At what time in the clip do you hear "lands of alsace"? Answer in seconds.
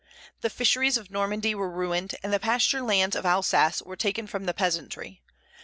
2.81-3.83